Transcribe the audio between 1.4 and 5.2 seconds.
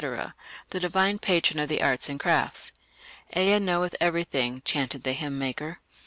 of the arts and crafts. "Ea knoweth everything", chanted the